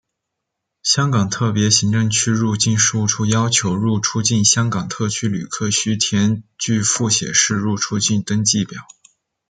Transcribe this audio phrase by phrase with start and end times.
[0.81, 8.81] 香港特别行政区入境事务处要求入出境香港特区旅客须填具复写式入出境登记表。